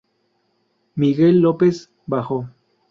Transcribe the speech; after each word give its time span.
Miguel 0.95 1.41
López: 1.41 1.91
bajo. 2.07 2.49